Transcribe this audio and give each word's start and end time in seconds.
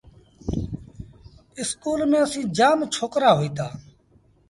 اسڪول 1.59 1.99
ميݩ 2.11 2.23
اسيٚݩ 2.25 2.51
جآم 2.57 2.79
ڇوڪرآ 2.93 3.29
هوئيٚتآ۔ 3.37 3.67